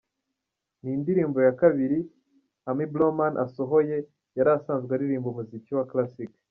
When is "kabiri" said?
1.61-1.97